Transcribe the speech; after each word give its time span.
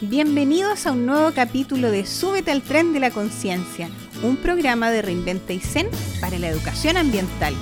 Bienvenidos 0.00 0.86
a 0.86 0.92
un 0.92 1.06
nuevo 1.06 1.32
capítulo 1.34 1.90
de 1.90 2.06
Súbete 2.06 2.52
al 2.52 2.62
tren 2.62 2.92
de 2.92 3.00
la 3.00 3.10
conciencia, 3.10 3.90
un 4.22 4.36
programa 4.36 4.92
de 4.92 5.02
Reinventa 5.02 5.52
y 5.52 5.58
Zen 5.58 5.88
para 6.20 6.38
la 6.38 6.46
educación 6.46 6.96
ambiental. 6.96 7.52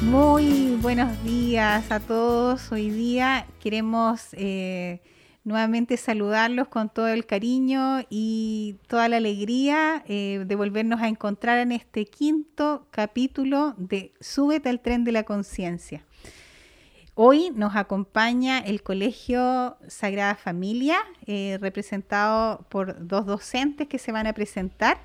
Muy 0.00 0.74
buenos 0.80 1.22
días 1.22 1.92
a 1.92 2.00
todos. 2.00 2.72
Hoy 2.72 2.88
día 2.88 3.46
queremos 3.60 4.28
eh, 4.32 5.02
nuevamente 5.44 5.98
saludarlos 5.98 6.68
con 6.68 6.88
todo 6.88 7.08
el 7.08 7.26
cariño 7.26 7.98
y 8.08 8.76
toda 8.86 9.10
la 9.10 9.18
alegría 9.18 10.02
eh, 10.08 10.44
de 10.46 10.54
volvernos 10.54 11.02
a 11.02 11.08
encontrar 11.08 11.58
en 11.58 11.72
este 11.72 12.06
quinto 12.06 12.86
capítulo 12.90 13.74
de 13.76 14.14
Súbete 14.20 14.70
al 14.70 14.80
tren 14.80 15.04
de 15.04 15.12
la 15.12 15.24
conciencia. 15.24 16.06
Hoy 17.18 17.50
nos 17.54 17.76
acompaña 17.76 18.58
el 18.58 18.82
Colegio 18.82 19.78
Sagrada 19.88 20.34
Familia, 20.34 20.98
eh, 21.24 21.56
representado 21.62 22.66
por 22.68 23.08
dos 23.08 23.24
docentes 23.24 23.88
que 23.88 23.98
se 23.98 24.12
van 24.12 24.26
a 24.26 24.34
presentar 24.34 25.00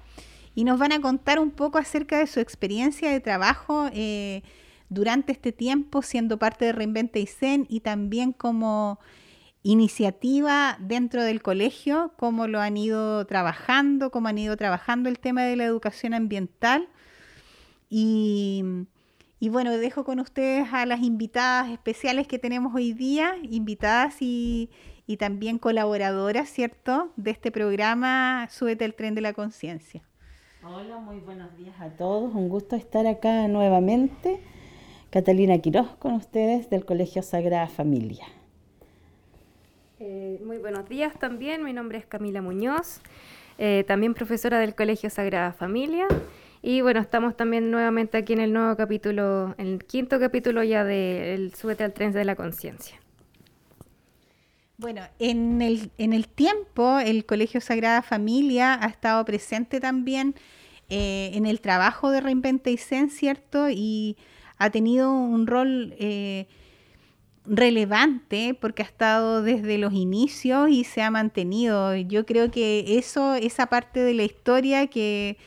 y 0.54 0.66
nos 0.66 0.78
van 0.78 0.92
a 0.92 1.00
contar 1.00 1.40
un 1.40 1.52
poco 1.52 1.78
acerca 1.78 2.20
de 2.20 2.28
su 2.28 2.42
experiencia 2.42 3.10
de 3.10 3.22
trabajo 3.22 3.90
eh, 3.94 4.44
durante 4.90 5.32
este 5.32 5.54
tiempo, 5.54 6.02
siendo 6.02 6.38
parte 6.38 6.66
de 6.66 6.74
Reinventa 6.74 7.18
y 7.18 7.28
Zen 7.28 7.66
y 7.70 7.80
también 7.80 8.34
como 8.34 9.00
iniciativa 9.64 10.78
dentro 10.82 11.24
del 11.24 11.42
colegio, 11.42 12.12
cómo 12.18 12.46
lo 12.48 12.60
han 12.60 12.76
ido 12.76 13.26
trabajando, 13.26 14.12
cómo 14.12 14.28
han 14.28 14.38
ido 14.38 14.58
trabajando 14.58 15.08
el 15.08 15.18
tema 15.18 15.44
de 15.44 15.56
la 15.56 15.64
educación 15.64 16.14
ambiental. 16.14 16.90
Y 17.90 18.66
y 19.42 19.50
bueno, 19.50 19.76
dejo 19.76 20.04
con 20.04 20.20
ustedes 20.20 20.72
a 20.72 20.86
las 20.86 21.02
invitadas 21.02 21.72
especiales 21.72 22.28
que 22.28 22.38
tenemos 22.38 22.76
hoy 22.76 22.94
día, 22.94 23.34
invitadas 23.42 24.18
y, 24.20 24.70
también 25.18 25.58
colaboradoras, 25.58 26.48
¿cierto?, 26.48 27.12
de 27.18 27.32
este 27.32 27.52
programa 27.52 28.48
Súbete 28.50 28.86
el 28.86 28.94
tren 28.94 29.14
de 29.14 29.20
la 29.20 29.34
conciencia. 29.34 30.04
Hola, 30.64 31.00
muy 31.00 31.20
buenos 31.20 31.58
días 31.58 31.76
a 31.82 31.90
todos. 31.90 32.34
Un 32.34 32.48
gusto 32.48 32.78
estar 32.78 33.06
acá 33.08 33.48
nuevamente. 33.48 34.40
Catalina 35.10 35.58
Quiroz 35.58 35.96
con 35.98 36.14
ustedes 36.14 36.70
del 36.70 36.86
Colegio 36.86 37.24
Sagrada 37.24 37.68
Familia. 37.68 38.26
Eh, 40.00 40.40
muy 40.46 40.60
buenos 40.60 40.88
días 40.88 41.18
también. 41.20 41.64
Mi 41.64 41.74
nombre 41.74 41.98
es 41.98 42.06
Camila 42.06 42.42
Muñoz, 42.44 43.02
eh, 43.58 43.84
también 43.88 44.14
profesora 44.14 44.60
del 44.60 44.76
Colegio 44.76 45.10
Sagrada 45.10 45.52
Familia. 45.52 46.08
Y 46.64 46.82
bueno, 46.82 47.00
estamos 47.00 47.36
también 47.36 47.72
nuevamente 47.72 48.18
aquí 48.18 48.34
en 48.34 48.40
el 48.40 48.54
nuevo 48.54 48.76
capítulo, 48.76 49.56
en 49.58 49.68
el 49.68 49.84
quinto 49.84 50.20
capítulo 50.20 50.64
ya 50.64 50.84
del 50.84 51.54
Súbete 51.56 51.84
al 51.84 51.94
tren 51.94 52.12
de 52.12 52.24
la 52.24 52.36
conciencia. 52.36 53.00
Bueno, 54.78 55.02
en 55.20 55.62
el, 55.62 55.92
en 55.98 56.14
el 56.14 56.28
tiempo 56.28 57.00
el 57.00 57.26
Colegio 57.26 57.62
Sagrada 57.62 58.02
Familia 58.02 58.78
ha 58.84 58.88
estado 58.88 59.24
presente 59.26 59.80
también 59.80 60.36
eh, 60.90 61.32
en 61.34 61.46
el 61.46 61.62
trabajo 61.62 62.12
de 62.12 62.22
Reinventa 62.22 62.70
y 62.70 62.78
Zen, 62.78 63.10
¿cierto? 63.10 63.70
Y 63.70 64.18
ha 64.58 64.70
tenido 64.70 65.12
un 65.12 65.48
rol 65.48 65.96
eh, 65.98 66.48
relevante 67.46 68.56
porque 68.60 68.84
ha 68.84 68.86
estado 68.86 69.42
desde 69.42 69.80
los 69.80 69.94
inicios 69.94 70.70
y 70.70 70.84
se 70.84 71.02
ha 71.02 71.10
mantenido. 71.10 71.96
Yo 71.96 72.26
creo 72.26 72.52
que 72.52 72.98
eso, 72.98 73.34
esa 73.34 73.68
parte 73.68 74.02
de 74.02 74.14
la 74.14 74.24
historia 74.24 74.88
que 74.88 75.38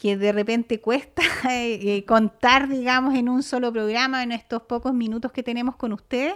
que 0.00 0.16
de 0.16 0.32
repente 0.32 0.80
cuesta 0.80 1.22
eh, 1.50 1.96
eh, 1.96 2.04
contar, 2.04 2.68
digamos, 2.68 3.14
en 3.14 3.28
un 3.28 3.42
solo 3.42 3.72
programa, 3.72 4.22
en 4.22 4.32
estos 4.32 4.62
pocos 4.62 4.94
minutos 4.94 5.32
que 5.32 5.42
tenemos 5.42 5.76
con 5.76 5.92
ustedes. 5.92 6.34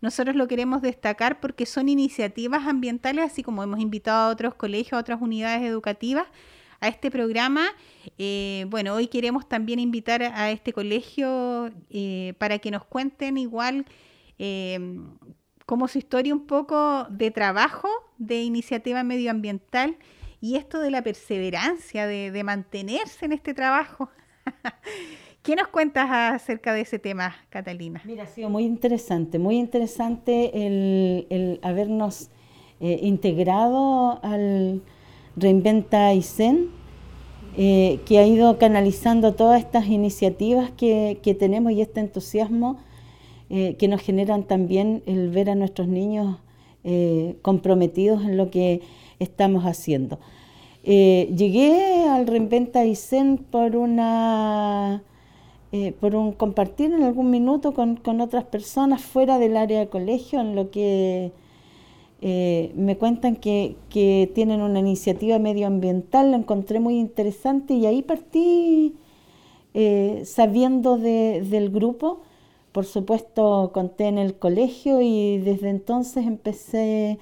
Nosotros 0.00 0.34
lo 0.34 0.48
queremos 0.48 0.80
destacar 0.80 1.40
porque 1.40 1.66
son 1.66 1.90
iniciativas 1.90 2.66
ambientales, 2.66 3.22
así 3.22 3.42
como 3.42 3.62
hemos 3.62 3.80
invitado 3.80 4.28
a 4.28 4.32
otros 4.32 4.54
colegios, 4.54 4.94
a 4.94 4.98
otras 4.98 5.20
unidades 5.20 5.62
educativas 5.62 6.26
a 6.80 6.88
este 6.88 7.10
programa. 7.10 7.66
Eh, 8.16 8.64
bueno, 8.70 8.94
hoy 8.94 9.08
queremos 9.08 9.46
también 9.46 9.78
invitar 9.78 10.22
a 10.22 10.50
este 10.50 10.72
colegio 10.72 11.70
para 12.38 12.58
que 12.60 12.70
nos 12.70 12.86
cuenten 12.86 13.36
igual 13.36 13.84
como 15.66 15.86
su 15.86 15.98
historia 15.98 16.32
un 16.32 16.46
poco 16.46 17.06
de 17.10 17.30
trabajo 17.30 17.88
de 18.16 18.40
iniciativa 18.40 19.02
medioambiental 19.02 19.98
y 20.40 20.56
esto 20.56 20.80
de 20.80 20.90
la 20.90 21.02
perseverancia, 21.02 22.06
de, 22.06 22.42
mantenerse 22.44 23.26
en 23.26 23.32
este 23.32 23.54
trabajo. 23.54 24.08
¿Qué 25.42 25.56
nos 25.56 25.68
cuentas 25.68 26.08
acerca 26.10 26.72
de 26.72 26.82
ese 26.82 26.98
tema, 26.98 27.34
Catalina? 27.50 28.02
Mira, 28.04 28.24
ha 28.24 28.26
sido 28.26 28.50
muy 28.50 28.64
interesante, 28.64 29.38
muy 29.38 29.56
interesante 29.56 30.66
el, 30.66 31.60
habernos 31.62 32.30
eh, 32.80 33.00
integrado 33.02 34.18
al 34.22 34.82
Reinventa 35.36 36.12
ICEN, 36.14 36.68
eh, 37.56 38.00
que 38.06 38.18
ha 38.18 38.26
ido 38.26 38.58
canalizando 38.58 39.34
todas 39.34 39.60
estas 39.60 39.86
iniciativas 39.86 40.70
que, 40.70 41.36
tenemos 41.38 41.72
y 41.72 41.82
este 41.82 42.00
entusiasmo 42.00 42.78
eh, 43.48 43.76
que 43.78 43.88
nos 43.88 44.00
generan 44.00 44.44
también 44.44 45.02
el 45.06 45.30
ver 45.30 45.50
a 45.50 45.54
nuestros 45.54 45.88
niños 45.88 46.38
comprometidos 47.42 48.22
en 48.22 48.38
lo 48.38 48.50
que 48.50 48.80
estamos 49.20 49.64
haciendo. 49.64 50.18
Eh, 50.82 51.32
llegué 51.36 52.08
al 52.08 52.26
Reinventa 52.26 52.84
Isen 52.84 53.36
por 53.36 53.76
una 53.76 55.02
eh, 55.72 55.92
por 56.00 56.16
un 56.16 56.32
compartir 56.32 56.92
en 56.92 57.02
algún 57.02 57.30
minuto 57.30 57.74
con, 57.74 58.00
otras 58.20 58.44
personas 58.44 59.02
fuera 59.02 59.38
del 59.38 59.56
área 59.56 59.78
de 59.78 59.88
colegio, 59.88 60.40
en 60.40 60.56
lo 60.56 60.70
que 60.70 61.32
eh, 62.22 62.72
me 62.74 62.96
cuentan 62.96 63.36
que, 63.36 63.76
tienen 64.34 64.62
una 64.62 64.80
iniciativa 64.80 65.38
medioambiental, 65.38 66.32
la 66.32 66.38
encontré 66.38 66.80
muy 66.80 66.98
interesante 66.98 67.74
y 67.74 67.86
ahí 67.86 68.02
partí 68.02 68.94
sabiendo 70.24 70.98
del 70.98 71.70
grupo. 71.70 72.22
Por 72.72 72.84
supuesto, 72.84 73.70
conté 73.72 74.06
en 74.06 74.18
el 74.18 74.34
colegio 74.36 75.00
y 75.00 75.38
desde 75.38 75.70
entonces 75.70 76.26
empecé 76.26 77.18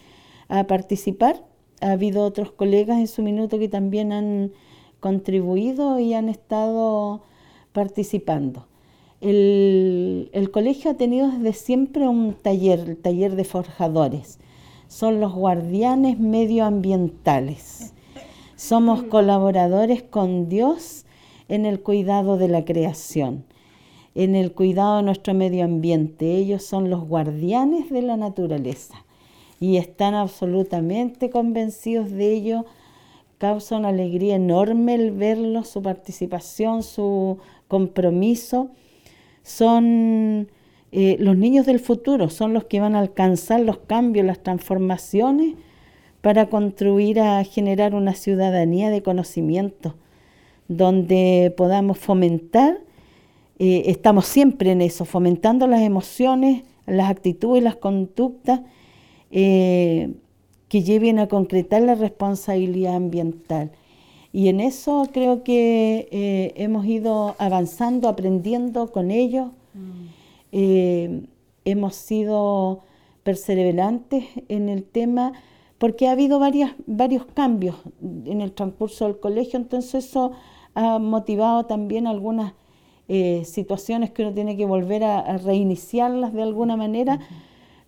a 0.48 0.64
participar 0.66 1.47
ha 1.80 1.92
habido 1.92 2.24
otros 2.24 2.50
colegas 2.50 2.98
en 2.98 3.08
su 3.08 3.22
minuto 3.22 3.58
que 3.58 3.68
también 3.68 4.12
han 4.12 4.52
contribuido 5.00 5.98
y 5.98 6.14
han 6.14 6.28
estado 6.28 7.22
participando. 7.72 8.66
El, 9.20 10.50
colegio 10.52 10.90
ha 10.90 10.94
tenido 10.94 11.28
desde 11.30 11.52
siempre 11.52 12.08
un 12.08 12.34
taller, 12.34 12.80
el 12.80 12.96
taller 12.96 13.36
de 13.36 13.44
forjadores. 13.44 14.38
Son 14.86 15.20
los 15.20 15.34
guardianes 15.34 16.18
medioambientales. 16.18 17.92
Somos 18.56 19.02
colaboradores 19.04 20.02
con 20.02 20.48
Dios 20.48 21.04
en 21.48 21.66
el 21.66 21.80
cuidado 21.80 22.36
de 22.36 22.48
la 22.48 22.64
creación, 22.64 23.44
en 24.14 24.34
el 24.34 24.52
cuidado 24.52 24.98
de 24.98 25.02
nuestro 25.04 25.34
medio 25.34 25.64
ambiente. 25.64 26.36
Ellos 26.36 26.64
son 26.64 26.90
los 26.90 27.06
guardianes 27.06 27.90
de 27.90 28.02
la 28.02 28.16
naturaleza 28.16 29.04
y 29.60 29.76
están 29.76 30.14
absolutamente 30.14 31.30
convencidos 31.30 32.10
de 32.10 32.32
ello. 32.32 32.66
Causa 33.38 33.76
una 33.76 33.88
alegría 33.88 34.36
enorme 34.36 34.94
el 34.94 35.12
verlos, 35.12 35.68
su 35.68 35.82
participación, 35.82 36.82
su 36.82 37.38
compromiso. 37.68 38.70
Son 39.42 40.48
eh, 40.92 41.16
los 41.20 41.36
niños 41.36 41.66
del 41.66 41.80
futuro, 41.80 42.30
son 42.30 42.54
los 42.54 42.64
que 42.64 42.80
van 42.80 42.94
a 42.94 43.00
alcanzar 43.00 43.60
los 43.60 43.78
cambios, 43.78 44.26
las 44.26 44.42
transformaciones 44.42 45.54
para 46.20 46.48
construir 46.48 47.20
a 47.20 47.44
generar 47.44 47.94
una 47.94 48.14
ciudadanía 48.14 48.90
de 48.90 49.02
conocimiento 49.02 49.94
donde 50.68 51.52
podamos 51.56 51.98
fomentar, 51.98 52.78
eh, 53.58 53.84
estamos 53.86 54.26
siempre 54.26 54.70
en 54.70 54.82
eso, 54.82 55.04
fomentando 55.04 55.66
las 55.66 55.80
emociones, 55.80 56.62
las 56.86 57.10
actitudes, 57.10 57.62
las 57.62 57.76
conductas 57.76 58.60
eh, 59.30 60.14
que 60.68 60.82
lleven 60.82 61.18
a 61.18 61.28
concretar 61.28 61.82
la 61.82 61.94
responsabilidad 61.94 62.96
ambiental. 62.96 63.70
Y 64.32 64.48
en 64.48 64.60
eso 64.60 65.08
creo 65.12 65.42
que 65.42 66.08
eh, 66.10 66.52
hemos 66.56 66.84
ido 66.86 67.34
avanzando, 67.38 68.08
aprendiendo 68.08 68.92
con 68.92 69.10
ellos. 69.10 69.48
Mm. 69.72 70.06
Eh, 70.52 71.22
hemos 71.64 71.94
sido 71.94 72.82
perseverantes 73.22 74.24
en 74.48 74.68
el 74.68 74.84
tema 74.84 75.32
porque 75.78 76.08
ha 76.08 76.12
habido 76.12 76.38
varias, 76.38 76.72
varios 76.86 77.24
cambios 77.26 77.76
en 78.02 78.40
el 78.40 78.52
transcurso 78.52 79.06
del 79.06 79.20
colegio, 79.20 79.58
entonces 79.58 80.06
eso 80.06 80.32
ha 80.74 80.98
motivado 80.98 81.66
también 81.66 82.06
algunas 82.06 82.52
situaciones 83.44 84.10
que 84.10 84.20
uno 84.22 84.34
tiene 84.34 84.56
que 84.56 84.66
volver 84.66 85.02
a, 85.02 85.38
reiniciarlas 85.38 86.34
de 86.34 86.42
alguna 86.42 86.76
manera. 86.76 87.20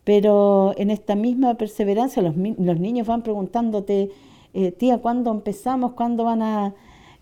Pero 0.05 0.75
en 0.77 0.91
esta 0.91 1.15
misma 1.15 1.55
perseverancia 1.55 2.23
los, 2.23 2.37
niños 2.37 3.07
van 3.07 3.23
preguntándote, 3.23 4.11
eh, 4.55 4.73
tía, 4.73 4.99
¿cuándo 4.99 5.31
empezamos? 5.31 5.93
¿Cuándo 5.93 6.25
van 6.25 6.43
a 6.43 6.75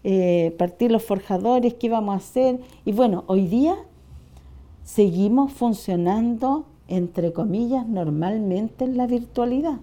eh, 0.04 0.54
partir 0.58 0.90
los 0.90 1.04
forjadores? 1.04 1.74
¿Qué 1.74 1.88
vamos 1.88 2.14
a 2.14 2.18
hacer? 2.18 2.60
Y 2.84 2.92
bueno, 2.92 3.24
hoy 3.26 3.46
día 3.46 3.76
seguimos 4.84 5.52
funcionando, 5.52 6.64
entre 6.86 7.32
comillas, 7.32 7.86
normalmente 7.86 8.84
en 8.84 8.96
la 8.96 9.06
virtualidad. 9.06 9.78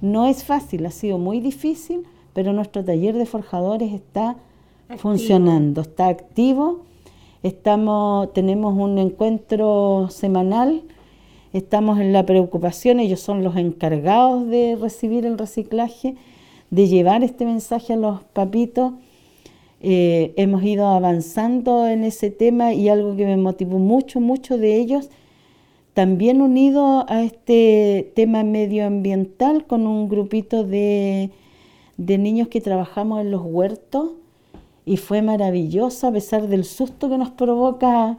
No 0.00 0.26
es 0.26 0.44
fácil, 0.44 0.84
ha 0.86 0.90
sido 0.90 1.18
muy 1.18 1.40
difícil, 1.40 2.02
pero 2.32 2.52
nuestro 2.52 2.84
taller 2.84 3.16
de 3.16 3.26
forjadores 3.26 3.92
está 3.92 4.36
funcionando, 4.98 5.82
está 5.82 6.08
activo. 6.08 6.80
Estamos, 7.42 8.32
tenemos 8.32 8.76
un 8.76 8.98
encuentro 8.98 10.08
semanal, 10.10 10.82
estamos 11.52 11.98
en 12.00 12.12
la 12.12 12.26
preocupación, 12.26 13.00
ellos 13.00 13.20
son 13.20 13.42
los 13.42 13.56
encargados 13.56 14.48
de 14.48 14.76
recibir 14.80 15.26
el 15.26 15.38
reciclaje, 15.38 16.14
de 16.70 16.88
llevar 16.88 17.22
este 17.24 17.44
mensaje 17.44 17.94
a 17.94 17.96
los 17.96 18.22
papitos. 18.22 18.92
Eh, 19.80 20.32
hemos 20.36 20.62
ido 20.64 20.86
avanzando 20.86 21.86
en 21.86 22.04
ese 22.04 22.30
tema 22.30 22.72
y 22.72 22.88
algo 22.88 23.16
que 23.16 23.26
me 23.26 23.36
motivó 23.36 23.78
mucho, 23.78 24.20
mucho 24.20 24.58
de 24.58 24.76
ellos, 24.76 25.10
también 25.94 26.42
unido 26.42 27.06
a 27.08 27.22
este 27.22 28.12
tema 28.14 28.42
medioambiental 28.42 29.64
con 29.66 29.86
un 29.86 30.08
grupito 30.08 30.64
de, 30.64 31.30
de 31.96 32.18
niños 32.18 32.48
que 32.48 32.60
trabajamos 32.60 33.20
en 33.20 33.30
los 33.30 33.42
huertos 33.42 34.10
y 34.84 34.98
fue 34.98 35.22
maravilloso 35.22 36.06
a 36.06 36.12
pesar 36.12 36.48
del 36.48 36.64
susto 36.64 37.08
que 37.08 37.18
nos 37.18 37.30
provoca 37.30 38.16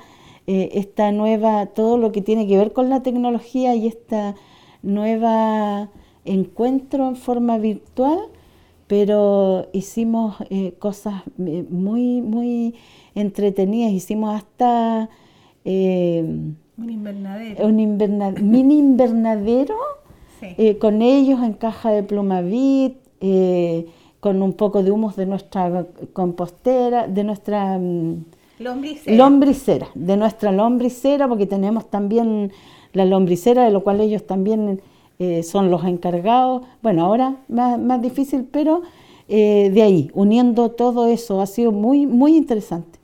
eh, 0.50 0.70
esta 0.80 1.12
nueva, 1.12 1.66
todo 1.66 1.98
lo 1.98 2.14
que 2.14 2.22
tiene 2.22 2.48
que 2.48 2.58
ver 2.58 2.72
con 2.72 2.90
la 2.90 3.04
tecnología 3.04 3.76
y 3.76 3.86
esta 3.86 4.34
nueva 4.82 5.90
encuentro 6.24 7.10
en 7.10 7.18
forma 7.18 7.58
virtual, 7.58 8.20
pero 8.88 9.68
hicimos 9.74 10.38
eh, 10.50 10.74
cosas 10.80 11.24
eh, 11.46 11.66
muy, 11.70 12.22
muy 12.22 12.76
entretenidas, 13.14 13.92
hicimos 13.92 14.38
hasta... 14.38 15.10
un 15.66 16.56
invernadero. 16.78 17.68
Un 17.68 18.50
mini 18.50 18.78
invernadero 18.78 19.76
con 20.80 21.02
ellos 21.02 21.44
en 21.44 21.54
caja 21.54 21.92
de 21.92 22.04
plumavit, 22.04 22.96
con 24.22 24.42
un 24.42 24.54
poco 24.54 24.82
de 24.82 24.92
humus 24.92 25.18
de 25.18 25.26
nuestra 25.26 25.88
compostera, 26.14 27.08
de 27.10 27.24
nuestra 27.26 27.78
mm, 27.78 28.24
lombricera. 28.60 29.18
lombricera, 29.18 29.88
de 29.96 30.18
nuestra 30.18 30.52
lombricera, 30.52 31.28
porque 31.28 31.46
tenemos 31.46 31.90
también 31.90 32.52
la 32.94 33.06
lombricera, 33.06 33.64
de 33.64 33.72
lo 33.72 33.84
cual 33.84 34.02
ellos 34.02 34.26
también 34.26 34.82
eh, 35.20 35.44
son 35.44 35.72
los 35.72 35.84
encargados. 35.84 36.64
Bueno, 36.82 37.06
ahora 37.06 37.38
más, 37.48 37.80
más 37.80 38.02
difícil, 38.02 38.48
pero 38.52 38.82
eh, 39.28 39.70
de 39.74 39.82
ahí, 39.82 40.12
uniendo 40.14 40.72
todo 40.72 41.08
eso, 41.08 41.42
ha 41.42 41.48
sido 41.48 41.72
muy, 41.72 42.06
muy 42.06 42.36
interesante, 42.36 43.00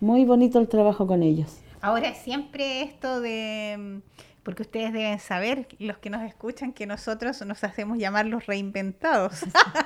muy 0.00 0.24
bonito 0.24 0.58
el 0.58 0.68
trabajo 0.68 1.06
con 1.06 1.22
ellos. 1.22 1.58
Ahora 1.80 2.14
siempre 2.14 2.82
esto 2.82 3.20
de 3.20 4.00
porque 4.44 4.62
ustedes 4.62 4.92
deben 4.92 5.18
saber, 5.18 5.66
los 5.78 5.98
que 5.98 6.10
nos 6.10 6.22
escuchan, 6.22 6.72
que 6.72 6.86
nosotros 6.86 7.40
nos 7.46 7.64
hacemos 7.64 7.98
llamar 7.98 8.26
los 8.26 8.46
reinventados. 8.46 9.40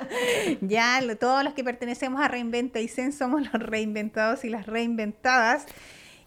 ya 0.61 1.01
todos 1.19 1.45
los 1.45 1.55
que 1.55 1.63
pertenecemos 1.63 2.21
a 2.21 2.29
Reinventa 2.29 2.81
y 2.81 2.89
Zen 2.89 3.13
somos 3.13 3.43
los 3.43 3.63
reinventados 3.63 4.45
y 4.45 4.51
las 4.51 4.67
reinventadas. 4.67 5.67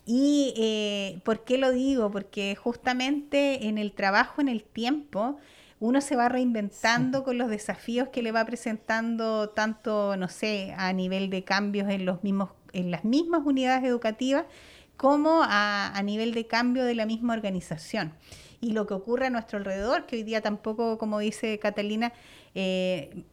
¿Y 0.06 0.54
eh, 0.58 1.22
por 1.26 1.44
qué 1.44 1.58
lo 1.58 1.72
digo? 1.72 2.10
Porque 2.10 2.56
justamente 2.56 3.68
en 3.68 3.78
el 3.78 3.92
trabajo, 3.92 4.42
en 4.42 4.48
el 4.48 4.64
tiempo, 4.64 5.38
uno 5.82 6.00
se 6.00 6.16
va 6.16 6.30
reinventando 6.30 7.24
con 7.24 7.38
los 7.38 7.50
desafíos 7.50 8.10
que 8.10 8.22
le 8.22 8.32
va 8.32 8.46
presentando 8.46 9.50
tanto, 9.50 10.16
no 10.16 10.30
sé, 10.30 10.74
a 10.78 10.94
nivel 10.94 11.30
de 11.30 11.44
cambios 11.44 11.90
en 11.90 12.06
los 12.06 12.24
mismos, 12.24 12.52
en 12.72 12.92
las 12.92 13.04
mismas 13.04 13.42
unidades 13.46 13.84
educativas, 13.84 14.46
como 15.02 15.42
a, 15.44 16.00
nivel 16.04 16.32
de 16.36 16.46
cambio 16.46 16.86
de 16.86 16.94
la 16.94 17.08
misma 17.08 17.34
organización. 17.34 18.14
Y 18.62 18.74
lo 18.74 18.86
que 18.86 18.94
ocurre 18.94 19.26
a 19.26 19.30
nuestro 19.32 19.58
alrededor, 19.58 20.06
que 20.06 20.18
hoy 20.18 20.22
día 20.22 20.42
tampoco, 20.42 21.00
como 21.00 21.18
dice 21.18 21.58
Catalina, 21.58 22.14
eh, 22.54 23.24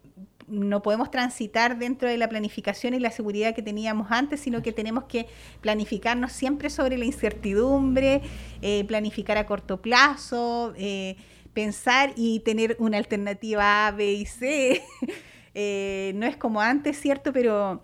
no 0.47 0.81
podemos 0.81 1.11
transitar 1.11 1.79
dentro 1.79 2.09
de 2.09 2.17
la 2.17 2.27
planificación 2.27 2.95
y 2.95 3.01
la 3.01 3.11
seguridad 3.11 3.55
que 3.55 3.61
teníamos 3.61 4.11
antes, 4.11 4.41
sino 4.41 4.63
que 4.63 4.73
tenemos 4.73 5.05
que 5.05 5.27
planificarnos 5.61 6.33
siempre 6.33 6.71
sobre 6.71 6.97
la 6.97 7.05
incertidumbre, 7.05 8.23
eh, 8.63 8.85
planificar 8.85 9.37
a 9.37 9.45
corto 9.45 9.83
plazo, 9.83 10.73
eh, 10.79 11.17
pensar 11.53 12.15
y 12.17 12.41
tener 12.41 12.77
una 12.79 12.97
alternativa 12.97 13.89
A, 13.89 13.91
B 13.91 14.11
y 14.15 14.25
C. 14.25 14.83
no 16.15 16.27
es 16.27 16.39
como 16.39 16.63
antes, 16.63 16.99
¿cierto? 16.99 17.31
Pero 17.35 17.83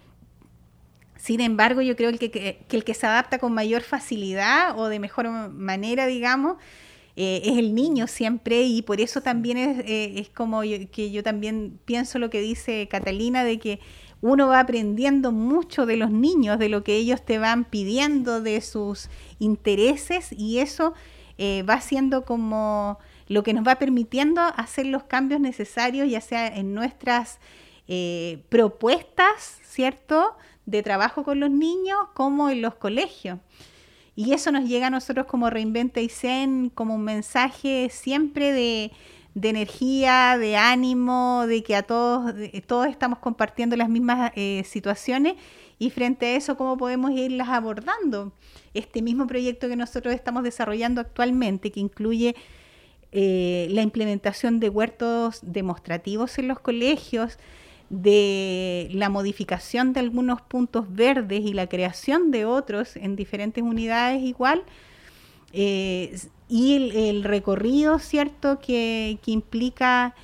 sin 1.25 1.41
embargo, 1.41 1.81
yo 1.81 1.97
creo 1.97 2.13
que, 2.19 2.31
que, 2.31 2.59
el 2.71 2.85
que 2.85 2.93
se 2.93 3.07
adapta 3.07 3.39
con 3.39 3.55
mayor 3.55 3.81
facilidad 3.81 4.79
o 4.79 4.89
de 4.89 4.99
mejor 4.99 5.27
manera, 5.53 6.07
digamos, 6.07 6.59
eh, 7.17 7.41
es 7.47 7.57
el 7.57 7.75
niño 7.75 8.09
siempre 8.09 8.65
y 8.65 8.83
por 8.83 9.01
eso 9.01 9.23
también 9.23 9.57
es, 9.57 9.79
eh, 9.87 10.21
es 10.21 10.29
como 10.29 10.61
que 10.61 11.11
yo 11.11 11.23
también 11.23 11.81
pienso 11.87 12.19
lo 12.19 12.29
que 12.29 12.43
dice 12.43 12.89
Catalina 12.91 13.43
de 13.43 13.59
que 13.59 13.81
uno 14.21 14.49
va 14.49 14.61
aprendiendo 14.61 15.33
mucho 15.33 15.87
de 15.87 15.97
los 15.97 16.11
niños, 16.11 16.59
de 16.59 16.69
lo 16.69 16.85
que 16.85 16.97
ellos 16.97 17.25
te 17.25 17.39
van 17.39 17.65
pidiendo, 17.65 18.43
de 18.43 18.61
sus 18.61 19.09
intereses 19.39 20.31
y 20.31 20.59
eso 20.59 20.93
eh, 21.39 21.63
va 21.63 21.81
siendo 21.81 22.27
como 22.27 22.99
lo 23.29 23.43
que 23.43 23.55
nos 23.55 23.67
va 23.67 23.77
permitiendo 23.77 24.43
hacer 24.43 24.85
los 24.85 25.05
cambios 25.05 25.41
necesarios, 25.41 26.11
ya 26.11 26.21
sea 26.21 26.49
en 26.49 26.75
nuestras 26.75 27.39
propuestas, 28.51 29.61
¿cierto? 29.63 30.37
De 30.67 30.83
trabajo 30.83 31.25
con 31.25 31.41
los 31.41 31.51
niños 31.51 31.99
como 32.15 32.51
en 32.51 32.63
los 32.63 32.75
colegios. 32.75 33.39
Y 34.17 34.33
eso 34.33 34.53
nos 34.53 34.69
llega 34.69 34.87
a 34.87 34.91
nosotros 34.91 35.27
como 35.27 35.51
Reinventa 35.51 36.01
y 36.01 36.09
Zen 36.09 36.71
como 36.71 36.95
un 36.95 37.03
mensaje 37.03 37.89
siempre 37.91 38.53
de, 38.53 38.93
energía, 39.35 40.39
de 40.39 40.57
ánimo, 40.57 41.47
de 41.49 41.65
que 41.65 41.75
a 41.75 41.83
todos, 41.83 42.33
todos 42.67 42.87
estamos 42.87 43.19
compartiendo 43.19 43.77
las 43.77 43.89
mismas 43.89 44.31
eh, 44.37 44.63
situaciones 44.65 45.35
y 45.79 45.91
frente 45.91 46.27
a 46.27 46.37
eso 46.37 46.57
cómo 46.57 46.77
podemos 46.77 47.11
irlas 47.11 47.49
abordando. 47.49 48.33
Este 48.73 49.03
mismo 49.03 49.27
proyecto 49.27 49.69
que 49.69 49.77
nosotros 49.77 50.15
estamos 50.15 50.45
desarrollando 50.45 51.01
actualmente, 51.01 51.73
que 51.73 51.81
incluye 51.81 52.37
eh, 53.17 53.69
la 53.71 53.83
implementación 53.83 54.61
de 54.61 54.69
huertos 54.69 55.41
demostrativos 55.43 56.39
en 56.39 56.49
los 56.49 56.61
colegios, 56.61 57.39
de 58.03 58.89
la 58.93 59.09
modificación 59.09 59.93
de 59.93 60.01
algunos 60.01 60.43
puntos 60.43 60.87
verdes 60.89 61.45
y 61.45 61.53
la 61.53 61.69
creación 61.69 62.31
de 62.31 62.45
otros 62.45 62.97
en 62.97 63.15
diferentes 63.15 63.63
unidades 63.63 64.23
igual, 64.23 64.65
eh, 65.53 66.19
y 66.49 66.91
el, 66.99 67.25
recorrido, 67.25 67.99
¿cierto?, 67.99 68.59
que, 68.59 69.19
implica 69.27 70.15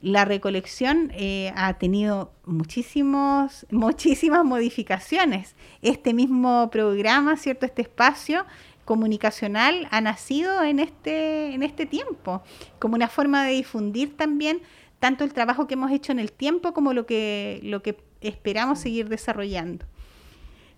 la 0.00 0.24
recolección 0.24 1.10
eh, 1.12 1.52
ha 1.56 1.74
tenido 1.74 2.30
muchísimos, 2.46 3.66
muchísimas 3.70 4.44
modificaciones. 4.44 5.56
Este 5.82 6.14
mismo 6.14 6.70
programa, 6.70 7.36
¿cierto?, 7.36 7.66
este 7.66 7.82
espacio 7.82 8.46
comunicacional 8.84 9.88
ha 9.90 10.00
nacido 10.00 10.62
en 10.62 10.78
este, 10.78 11.52
en 11.52 11.62
este 11.62 11.84
tiempo, 11.84 12.42
como 12.78 12.94
una 12.94 13.08
forma 13.08 13.44
de 13.44 13.52
difundir 13.52 14.16
también 14.16 14.62
tanto 14.98 15.24
el 15.24 15.32
trabajo 15.32 15.66
que 15.66 15.74
hemos 15.74 15.90
hecho 15.90 16.12
en 16.12 16.18
el 16.18 16.32
tiempo 16.32 16.72
como 16.72 16.92
lo 16.92 17.06
que, 17.06 17.60
lo 17.62 17.82
que 17.82 17.96
esperamos 18.20 18.80
seguir 18.80 19.08
desarrollando. 19.08 19.86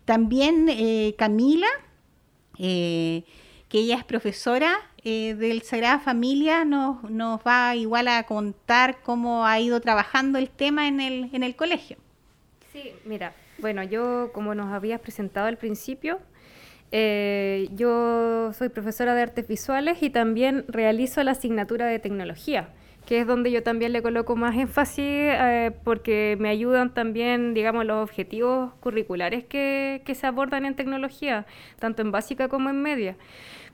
También 0.05 0.67
eh, 0.69 1.15
Camila, 1.17 1.69
eh, 2.59 3.25
que 3.69 3.79
ella 3.79 3.97
es 3.97 4.05
profesora 4.05 4.77
eh, 5.05 5.35
del 5.35 5.63
Sagrada 5.63 6.01
Familia, 6.01 6.65
nos, 6.65 7.03
nos 7.11 7.41
va 7.41 7.77
igual 7.77 8.09
a 8.09 8.25
contar 8.25 9.01
cómo 9.03 9.47
ha 9.47 9.59
ido 9.61 9.81
trabajando 9.81 10.39
el 10.39 10.51
tema 10.51 10.89
en 10.89 11.01
el, 11.01 11.31
en 11.33 11.43
el 11.43 11.57
colegio. 11.57 11.97
Sí, 12.73 12.93
mira, 13.05 13.35
bueno, 13.59 13.83
yo 13.83 14.31
como 14.33 14.55
nos 14.55 14.73
habías 14.73 15.01
presentado 15.01 15.47
al 15.47 15.57
principio, 15.57 16.21
yo 16.93 18.53
soy 18.53 18.69
profesora 18.69 19.15
de 19.15 19.23
artes 19.23 19.47
visuales 19.47 20.03
y 20.03 20.11
también 20.11 20.65
realizo 20.67 21.23
la 21.23 21.33
asignatura 21.33 21.87
de 21.87 22.01
tecnología 22.01 22.71
que 23.11 23.19
es 23.19 23.27
donde 23.27 23.51
yo 23.51 23.65
también 23.65 23.93
le 23.93 24.03
coloco 24.03 24.37
más 24.37 24.57
énfasis 24.57 25.05
eh, 25.05 25.73
porque 25.83 26.37
me 26.39 26.49
ayudan 26.49 26.95
también, 26.95 27.55
digamos, 27.55 27.85
los 27.85 28.05
objetivos 28.05 28.73
curriculares 28.79 29.45
que, 29.45 30.01
que, 30.05 30.15
se 30.15 30.29
abordan 30.29 30.65
en 30.65 30.77
tecnología, 30.77 31.45
tanto 31.81 32.03
en 32.03 32.13
básica 32.13 32.47
como 32.47 32.71
en 32.71 32.81
media. 32.81 33.17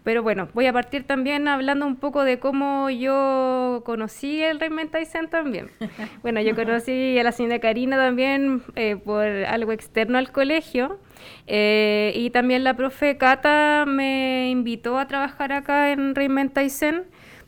Pero 0.05 0.23
bueno, 0.23 0.49
voy 0.55 0.65
a 0.65 0.73
partir 0.73 1.05
también 1.05 1.49
hablando 1.49 1.87
un 1.87 1.97
poco 1.97 2.25
de 2.25 2.39
cómo 2.39 2.89
yo 2.89 3.83
conocí 3.85 4.43
el 4.43 4.59
Reinventation 4.59 5.29
también. 5.29 5.69
Bueno, 6.23 6.41
yo 6.41 6.55
conocí 6.55 7.19
a 7.19 7.23
la 7.23 7.33
señora 7.33 7.59
Karina 7.59 7.99
también 7.99 8.63
eh, 8.75 8.97
por 8.97 9.27
algo 9.27 9.73
externo 9.73 10.17
al 10.17 10.33
colegio. 10.33 10.99
Eh, 11.47 12.13
y 12.15 12.31
también 12.31 12.65
la 12.65 12.75
profe 12.75 13.19
Cata 13.19 13.85
me 13.87 14.49
invitó 14.49 14.99
a 14.99 15.07
trabajar 15.07 15.53
acá 15.53 15.93
en 15.93 16.15
Reinventation 16.15 17.05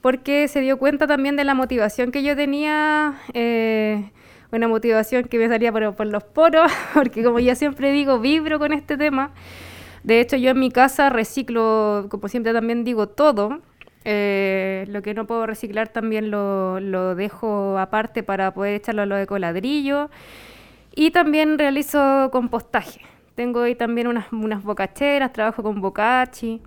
porque 0.09 0.49
se 0.49 0.62
dio 0.62 0.79
cuenta 0.79 1.07
también 1.07 1.37
de 1.37 1.45
la 1.45 1.53
motivación 1.53 2.12
que 2.12 2.23
yo 2.23 2.35
tenía, 2.35 3.21
eh, 3.35 4.11
una 4.50 4.67
motivación 4.67 5.25
que 5.25 5.37
me 5.37 5.49
salía 5.49 5.71
por, 5.71 6.07
los 6.07 6.25
poros, 6.25 6.73
porque 6.95 7.23
como 7.23 7.41
ya 7.41 7.55
siempre 7.55 7.93
digo, 7.93 8.19
vibro 8.19 8.59
con 8.59 8.73
este 8.73 8.97
tema. 8.97 9.33
De 10.05 10.21
hecho, 10.21 10.37
yo 10.38 10.53
en 10.53 10.61
mi 10.61 10.71
casa 10.71 11.11
reciclo, 11.11 12.07
como 12.09 12.29
siempre 12.29 12.55
también 12.55 12.85
digo, 12.85 13.11
todo. 13.11 13.61
Eh, 14.07 14.87
lo 14.88 15.03
que 15.03 15.12
no 15.12 15.27
puedo 15.27 15.45
reciclar 15.45 15.91
también 15.91 16.31
lo, 16.31 16.81
lo, 16.81 17.15
dejo 17.15 17.77
aparte 17.77 18.23
para 18.23 18.55
poder 18.55 18.77
echarlo 18.77 19.03
a 19.03 19.07
lo 19.07 19.15
de 19.15 19.27
coladrillo. 19.27 20.09
Y 20.95 21.11
también 21.11 21.59
realizo 21.59 22.31
compostaje. 22.33 23.03
Tengo 23.35 23.61
ahí 23.61 23.75
también 23.75 24.07
unas, 24.07 24.33
unas 24.33 24.62
bocacheras, 24.62 25.35
trabajo 25.35 25.62
con 25.62 25.83
bocachi. 25.83 26.62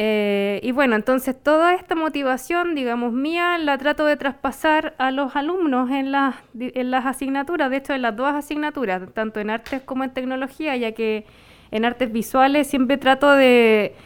Eh, 0.00 0.60
y 0.62 0.70
bueno, 0.70 0.94
entonces 0.94 1.34
toda 1.42 1.74
esta 1.74 1.96
motivación, 1.96 2.76
digamos, 2.76 3.12
mía, 3.12 3.58
la 3.58 3.76
trato 3.78 4.06
de 4.06 4.16
traspasar 4.16 4.94
a 4.96 5.10
los 5.10 5.34
alumnos 5.34 5.90
en 5.90 6.12
las, 6.12 6.36
en 6.56 6.92
las 6.92 7.04
asignaturas, 7.04 7.68
de 7.68 7.78
hecho 7.78 7.94
en 7.94 8.02
las 8.02 8.14
dos 8.14 8.32
asignaturas, 8.32 9.02
tanto 9.12 9.40
en 9.40 9.50
artes 9.50 9.82
como 9.82 10.04
en 10.04 10.10
tecnología, 10.10 10.76
ya 10.76 10.92
que 10.92 11.26
en 11.72 11.84
artes 11.84 12.12
visuales 12.12 12.68
siempre 12.68 12.96
trato 12.96 13.32
de, 13.32 13.96